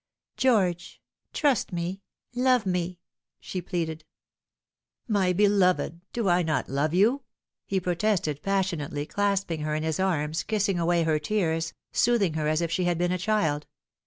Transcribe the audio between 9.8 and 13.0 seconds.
his arms, kissing away her tears, soothing her as if she had